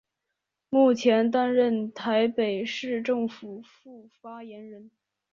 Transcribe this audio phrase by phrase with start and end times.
[0.69, 4.89] 目前担任台北市政府副发言人。